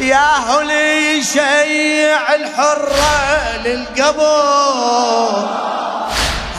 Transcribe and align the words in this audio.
يا 0.00 0.36
هلي 0.38 1.22
شيع 1.22 2.34
الحرة 2.34 3.56
للقبور. 3.64 5.48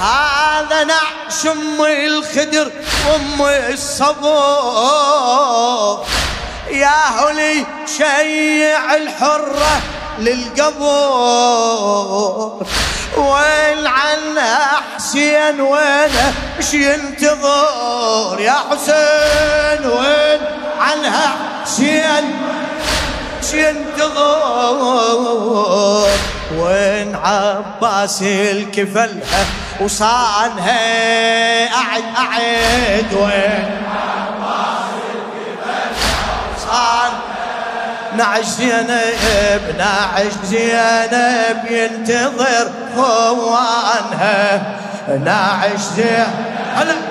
هذا 0.01 0.83
نعش 0.83 1.45
أم 1.45 1.85
الخدر 1.85 2.71
وام 3.09 3.41
الصبور. 3.73 4.85
يا 6.71 7.01
هلي 7.19 7.65
شيع 7.97 8.95
الحرة 8.95 9.81
للقبور. 10.19 11.69
وين 13.17 13.87
عنها 13.87 14.81
حسين 14.95 15.61
وينه 15.61 16.33
مش 16.59 16.73
ينتظر؟ 16.73 18.39
يا 18.39 18.55
حسين 18.71 19.85
وين 19.89 20.41
عنها 20.79 21.35
حسين؟ 21.65 22.35
ينتظر. 23.53 24.99
وين 26.57 27.15
عباس 27.15 28.21
الكفلها 28.21 29.45
وصانها 29.81 30.83
أعد 31.73 32.03
أعد. 32.17 33.13
وين 33.13 33.69
عباس 33.95 34.89
الكفلها 35.13 35.89
وصان 36.55 37.11
نعش 38.17 38.45
زينب 38.45 39.63
نعش 39.77 40.33
زينب 40.43 41.59
ينتظر. 41.71 42.67
خوانها 42.95 44.39
نعش 45.25 45.79
زينب 45.95 47.08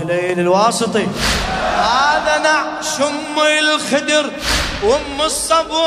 هليل 0.00 0.40
الواسطي. 0.40 1.06
هذا 1.76 2.38
نعش 2.38 3.00
أم 3.00 3.38
الخدر 3.58 4.30
وأم 4.82 5.22
الصبور. 5.22 5.80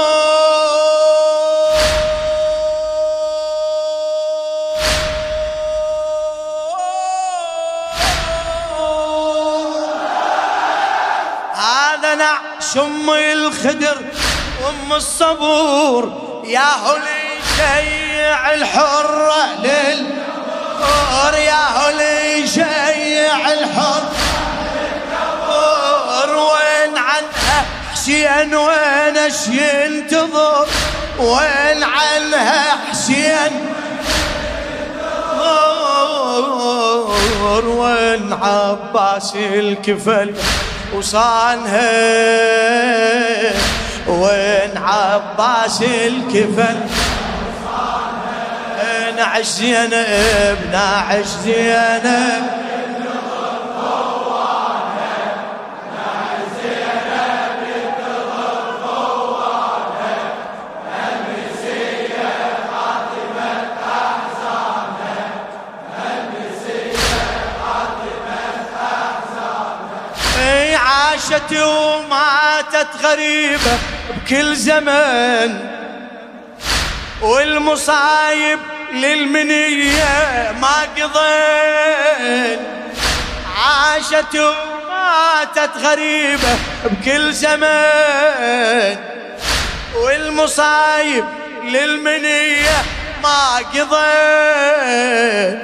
هذا 11.54 12.16
نعش 12.16 12.78
أم 12.78 13.10
الخدر 13.10 13.98
وأم 14.64 14.94
الصبور. 14.94 16.24
يا 16.46 16.60
هلي 16.60 17.40
شيع 17.58 18.54
الحرة 18.54 19.46
لل 19.64 20.24
يا 21.34 21.64
هلي 21.78 22.48
شيع 22.48 23.03
حسين 28.04 28.56
وين 28.56 29.18
اش 29.18 29.48
ينتظر 29.48 30.68
وين 31.20 31.84
عنها 31.84 32.64
حسين 32.92 33.52
وين 37.68 38.34
عباس 38.34 39.36
الكفل 39.36 40.34
وصانها؟ 40.94 41.92
وين 44.08 44.78
عباس 44.78 45.82
الكفل؟ 45.82 46.76
نعش 49.18 49.46
زينب 49.46 50.58
نعش 50.72 51.26
زينب. 51.44 52.44
عاشت 71.34 71.54
وماتت 71.54 72.88
غريبة 73.04 73.78
بكل 74.10 74.56
زمن 74.56 75.60
والمصايب 77.22 78.60
للمنية 78.94 80.52
ما 80.62 80.82
قضين 80.98 82.60
عاشت 83.58 84.36
وماتت 84.36 85.78
غريبة 85.78 86.58
بكل 86.86 87.34
زمان 87.34 88.98
والمصايب 89.96 91.26
للمنية 91.64 92.84
ما 93.24 93.58
قضين 93.58 95.60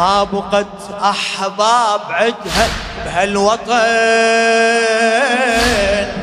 ما 0.00 0.24
بقت 0.24 0.66
أحباب 1.02 2.00
عدها 2.10 2.68
بهالوطن. 3.04 3.66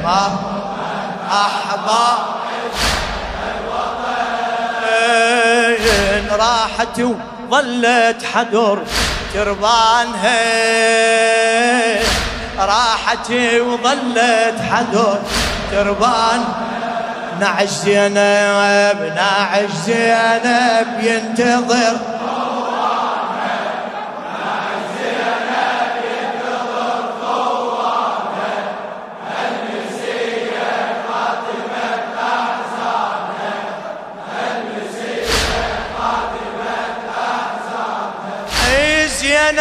ما 0.03 0.39
أحباب 1.31 2.17
راحت 6.31 6.99
وظلت 6.99 8.25
حدر 8.33 8.79
تربانها 9.33 10.39
راحت 12.59 13.31
وظلت 13.31 14.59
حدر 14.71 15.19
تربان 15.71 16.43
نعش 17.39 17.69
زينب 17.69 19.13
نعش 19.15 19.69
زينب 19.85 20.87
ينتظر. 21.01 22.16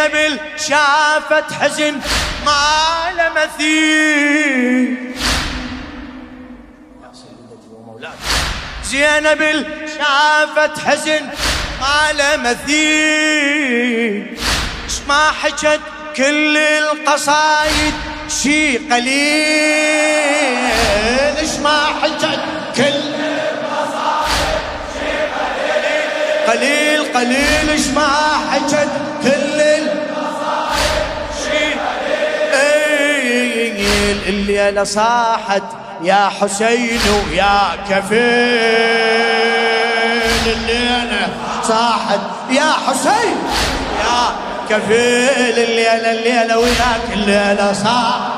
زينب 0.07 0.39
شافت 0.57 1.53
حزن 1.53 1.99
ما 2.45 3.11
له 3.17 3.29
مثيل 3.35 5.15
زينب 8.83 9.65
شافت 9.97 10.79
حزن 10.79 11.21
ما 11.81 12.11
له 12.13 12.37
مثيل 12.37 14.37
ما 15.07 15.31
حكت 15.43 15.79
كل 16.17 16.57
القصايد 16.57 17.93
شي 18.43 18.77
قليل. 18.77 19.07
إيش 21.37 21.49
ما 21.63 21.85
حكت 22.01 22.39
كل 22.75 22.83
القصايد 22.83 24.59
شي 24.93 25.09
قليل. 26.47 26.47
قليل 26.47 27.01
قليل 27.13 27.69
إيش 27.69 27.87
ما 27.87 28.26
الليلة 34.27 34.83
صاحت 34.83 35.63
يا 36.03 36.29
حسين 36.41 36.99
ويا 37.31 37.59
كفيل. 37.89 38.17
الليلة 40.45 41.27
صاحت 41.63 42.19
يا 42.49 42.73
حسين 42.87 43.37
يا 44.03 44.35
كفيل. 44.69 45.59
الليلة 45.63 46.11
الليلة 46.11 46.57
وياك 46.57 47.01
الليلة 47.13 47.73
صاحت. 47.73 48.37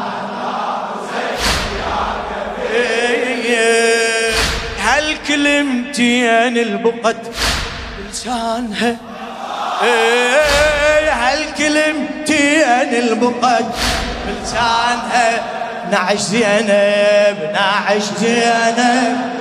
هل 4.79 5.17
كلمتين 5.27 6.57
البقت 6.57 7.15
بلسانها؟ 7.97 8.95
هل 11.11 11.45
كلمتين 11.57 12.93
البقت 12.93 13.65
بلسانها؟ 14.27 15.58
نعش 15.91 16.19
زينب 16.19 17.51
نعش 17.53 18.03
زينب. 18.19 19.39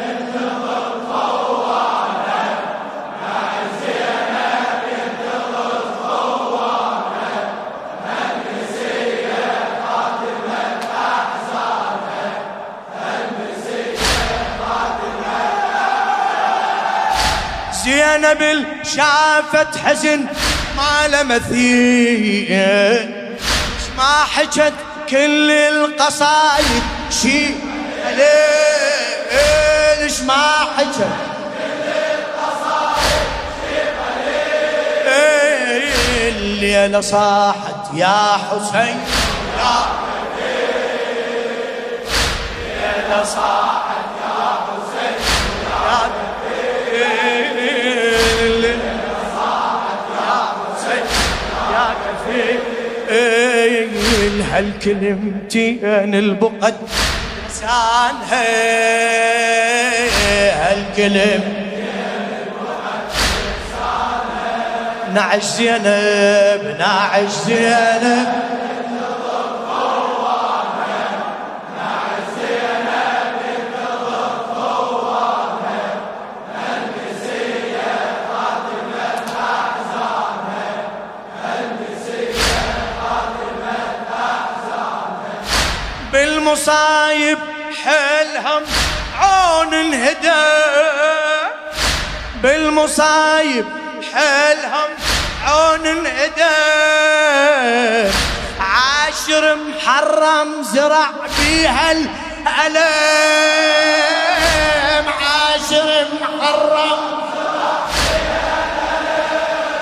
زينب 17.84 18.66
شافت 18.84 19.76
حزن 19.84 20.26
ما 20.76 21.08
له 21.08 21.22
مثيل 21.22 22.50
ما 23.96 24.24
حكت 24.34 24.72
كل 25.10 25.50
القصايد 25.50 26.82
شي 27.10 27.46
ليش 30.00 30.20
ما 30.20 30.66
حكت 30.78 31.08
الليلة 36.28 37.00
صاحت 37.00 37.94
يا 37.94 38.38
حسين. 38.50 39.00
يا 39.58 39.74
الليلة 42.96 43.24
صاحت 43.24 43.77
هالكلمتين 54.58 56.14
البقد 56.14 56.74
لسانها 57.48 58.44
هالكلم 60.62 61.42
نعش 65.14 65.42
زينب 65.44 66.76
نعش 66.78 67.30
زينب. 67.46 68.28
بالمصايب 86.48 87.38
حلهم 87.84 88.62
عون 89.20 89.74
انهدى 89.74 90.46
بالمصايب 92.42 93.66
حلهم 94.14 94.90
عون 95.46 95.86
انهدى 95.86 96.56
عاشر 98.60 99.54
محرم 99.54 100.62
زرع 100.62 101.10
بيها 101.38 101.92
الألم 101.92 102.08
عاشر 105.08 106.06
محرم 106.20 106.98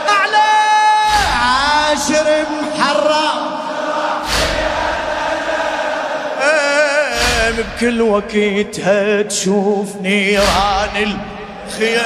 أعلى. 0.09 0.49
عاشر 1.43 2.47
محرم 2.51 3.56
بكل 7.57 8.03
وقتها 8.03 9.23
تشوف 9.23 9.97
نيران 10.03 11.15
الخيام. 11.73 11.97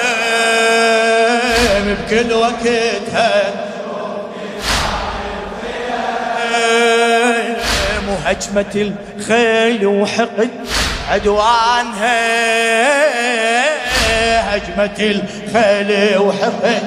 بكل 1.87 2.32
وقتها 2.32 3.43
وهجمة 8.08 8.93
الخيل 9.19 9.87
وحقد 9.87 10.50
عدوانها. 11.11 12.20
هجمة 14.56 14.99
الخيل 15.00 16.19
وحقد 16.19 16.82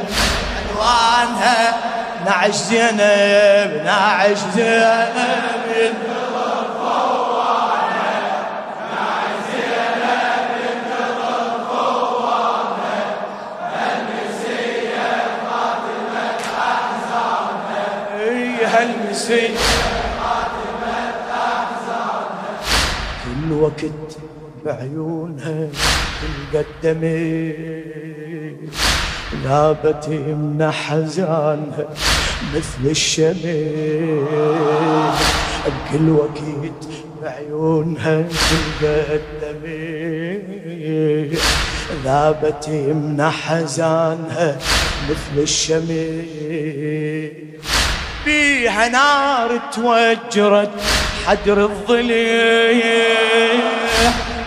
عدوانها. 0.58 1.78
نعش 2.26 2.56
زينب 2.56 3.82
نعش 3.86 4.38
زينب. 4.56 6.13
هالمسي 18.74 19.48
كل 23.24 23.54
وقت 23.54 24.18
بعيونها 24.66 25.68
تلقى 26.52 26.94
لابت 29.44 30.10
من 30.10 30.72
حزانها 30.72 31.88
مثل 32.56 32.90
الشمس 32.90 33.46
بكل 35.66 36.10
وقت 36.10 36.40
بعيونها 37.22 38.22
تلقى 38.82 39.20
ذابت 42.04 42.70
من 42.70 43.30
حزانها 43.32 44.58
مثل 45.10 45.42
الشمس 45.42 45.90
بيها 48.64 48.88
نار 48.88 49.60
توجرت 49.76 50.70
حجر 51.28 51.58
الظليل. 51.58 52.84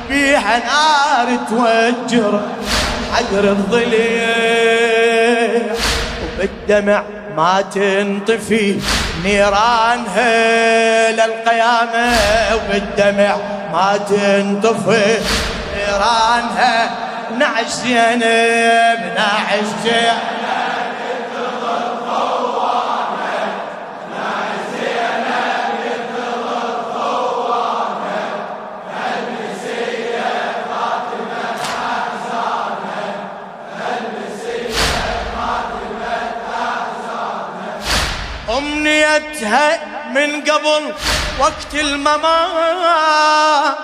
بيها 0.09 0.59
نار 0.59 1.39
توجرت 1.49 2.49
حجر 3.13 3.45
الظليل. 3.45 4.83
وبالدمع 6.25 7.03
ما 7.37 7.65
تنطفي 7.75 8.81
نيرانها 9.25 10.33
للقيامة 11.13 12.17
وبالدمع 12.55 13.37
ما 13.73 13.99
تنطفي 14.09 15.19
نيرانها 15.77 16.91
نعش 17.39 17.71
زينب 17.85 19.01
نعش 19.17 19.69
زينب. 19.85 20.36
أمنيتها 38.50 39.81
من 40.15 40.41
قبل 40.41 40.95
وقت 41.38 41.75
الممات. 41.75 43.76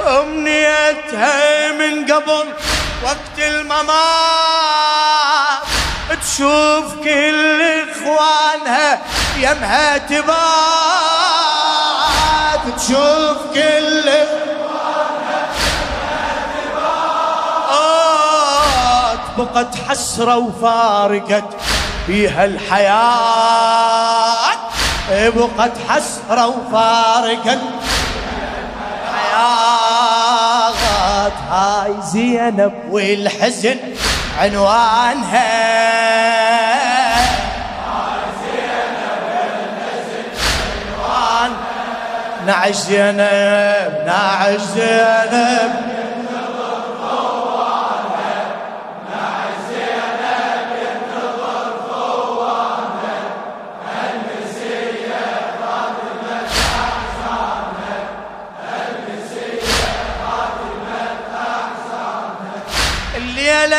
أمنيتها 0.00 1.72
من 1.72 2.12
قبل 2.12 2.52
وقت 3.04 3.38
الممات. 3.38 3.92
تشوف 6.22 6.94
كل 7.04 7.62
إخوانها 7.62 9.00
يمها 9.36 9.98
تبات. 9.98 10.32
تشوف 12.76 13.38
كل 13.54 14.12
بقت 19.38 19.74
حسرة 19.88 20.36
وفارقت. 20.36 21.44
فيها 22.06 22.44
الحياة 22.44 22.92
بقت 25.10 25.72
حسرة 25.88 26.46
وفارقت 26.46 27.58
الحياة 29.08 30.72
هاي 31.50 31.94
زينب 32.02 32.72
والحزن 32.90 33.76
عنوانها 34.40 35.72
نعش 42.46 42.74
زينب 42.74 44.02
نعش 44.06 44.60
زينب 44.60 45.72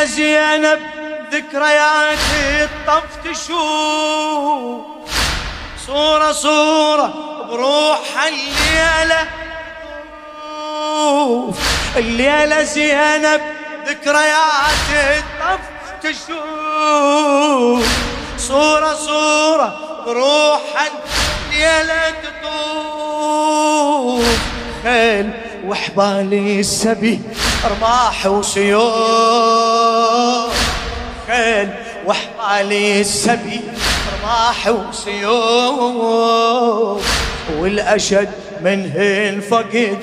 زينب 0.05 0.79
ذكريات 1.31 2.17
الطف 2.61 3.15
تشوف 3.23 4.81
صورة 5.87 6.31
صورة 6.31 7.13
بروح 7.49 7.99
الليلة 8.27 9.27
الليلة 11.97 12.63
زينب 12.63 13.41
ذكريات 13.87 14.89
الطف 14.93 15.59
تشوف 16.03 17.87
صورة 18.37 18.93
صورة 18.93 19.79
بروح 20.05 20.61
الليلة 21.51 22.09
تطوف. 22.09 22.43
خيل 24.83 25.29
وحبالي 25.65 26.59
السبي 26.59 27.21
رماح 27.71 28.25
وسيوف. 28.25 28.83
خيل 31.27 31.69
وحبالي 32.05 33.01
السبي 33.01 33.61
رماح 34.13 34.67
وسيوف. 34.67 36.03
والأشد 37.59 38.29
منهن 38.61 39.41
فقد 39.51 39.97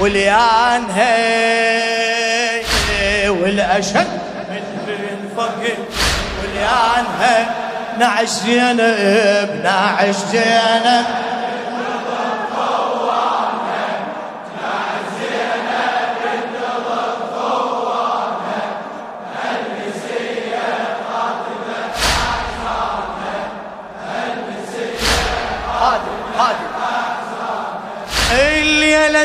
واليان 0.00 0.84
هي. 0.94 2.62
والأشد 3.28 4.20
منهن 4.50 5.28
فقد 5.36 5.78
واليان 6.42 7.06
هي. 7.20 7.46
نعش 7.98 8.28
زينب 8.28 9.50
نعش 9.64 10.16
زينب. 10.32 11.06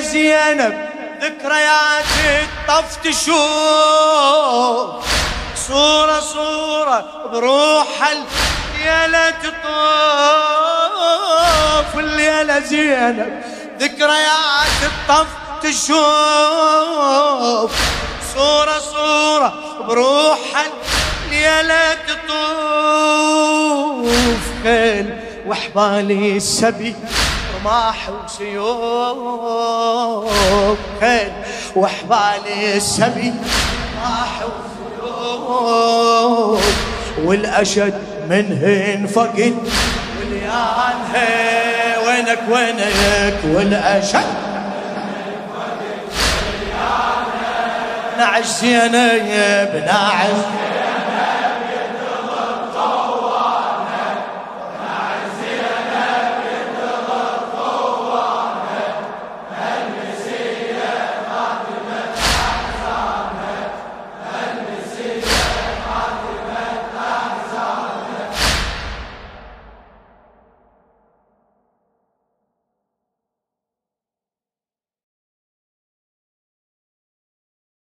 زينب 0.02 0.90
ذكريات 1.22 2.06
الطف 2.44 2.96
تشوف. 3.04 3.42
صورة 5.68 6.20
صورة 6.20 7.06
بروح 7.32 7.88
الليلة 8.12 9.30
تطوف. 9.30 9.62
الليلة 12.00 12.60
زينب 12.60 13.44
ذكريات 13.80 14.80
الطف 14.84 15.28
تشوف. 15.64 15.92
صورة 18.36 18.80
صورة 18.80 19.50
بروح 19.88 20.40
الليلة 21.26 21.94
تطوف. 21.94 22.42
خيل 24.64 25.08
وحبالي 25.48 26.38
السبي 26.38 26.96
رماح 27.62 28.10
وسيوف. 28.26 29.50
خيل 31.02 31.32
وحبالي 31.76 32.78
السبي 32.78 33.34
رماح 33.98 34.42
وسيوف. 35.02 35.62
والأشد 37.26 37.94
منهن 38.30 39.08
فقد 39.08 39.56
واليان 40.20 40.98
هي 41.14 41.98
وينك 42.08 42.40
وينك؟ 42.50 43.40
والأشد 43.46 44.26
نعش 48.18 48.46
زينب 48.46 49.84
نعش. 49.86 50.71